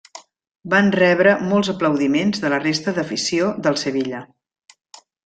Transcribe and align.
Van 0.73 0.87
rebre 0.95 1.35
molts 1.51 1.69
aplaudiments 1.75 2.41
de 2.45 2.51
la 2.53 2.59
resta 2.63 2.95
d'afició 2.97 3.51
del 3.69 3.79
Sevilla. 3.83 4.23